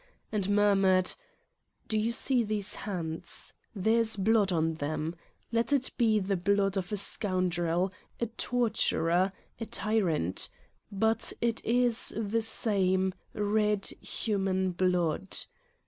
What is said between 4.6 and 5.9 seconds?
them! Let